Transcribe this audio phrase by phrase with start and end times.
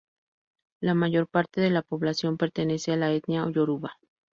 [0.81, 3.99] La mayor parte de la población pertenece a la etnia Yoruba.